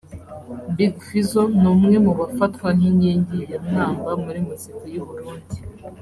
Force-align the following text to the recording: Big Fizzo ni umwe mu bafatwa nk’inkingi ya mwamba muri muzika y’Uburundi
Big 0.75 0.95
Fizzo 1.07 1.41
ni 1.59 1.67
umwe 1.73 1.95
mu 2.05 2.11
bafatwa 2.19 2.67
nk’inkingi 2.77 3.39
ya 3.51 3.59
mwamba 3.67 4.09
muri 4.23 4.39
muzika 4.47 4.83
y’Uburundi 4.95 5.57